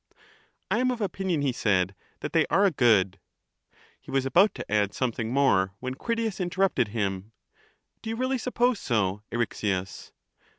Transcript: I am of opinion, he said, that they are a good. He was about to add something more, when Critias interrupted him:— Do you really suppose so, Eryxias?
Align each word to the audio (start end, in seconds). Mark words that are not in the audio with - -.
I 0.71 0.79
am 0.79 0.89
of 0.89 0.99
opinion, 0.99 1.43
he 1.43 1.51
said, 1.51 1.93
that 2.21 2.33
they 2.33 2.47
are 2.47 2.65
a 2.65 2.71
good. 2.71 3.19
He 3.99 4.09
was 4.09 4.25
about 4.25 4.55
to 4.55 4.65
add 4.71 4.95
something 4.95 5.31
more, 5.31 5.75
when 5.79 5.93
Critias 5.93 6.39
interrupted 6.39 6.87
him:— 6.87 7.33
Do 8.01 8.09
you 8.09 8.15
really 8.15 8.39
suppose 8.39 8.79
so, 8.79 9.21
Eryxias? 9.31 10.11